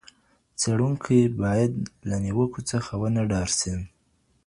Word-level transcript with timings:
څېړونکی 0.59 1.19
باید 1.41 1.73
هیڅکله 1.75 2.05
له 2.09 2.15
نیوکو 2.25 2.59
څخه 2.71 2.91
ونه 3.01 3.21
ډار 3.31 3.49
سي. 3.59 3.73